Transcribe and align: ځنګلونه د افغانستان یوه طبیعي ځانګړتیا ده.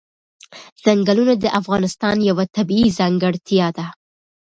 ځنګلونه 0.83 1.33
د 1.43 1.45
افغانستان 1.59 2.17
یوه 2.29 2.45
طبیعي 2.55 2.87
ځانګړتیا 2.99 3.67
ده. 3.77 3.87